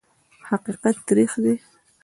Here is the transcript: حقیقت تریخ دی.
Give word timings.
حقیقت 0.49 0.97
تریخ 1.07 1.31
دی. 1.43 1.55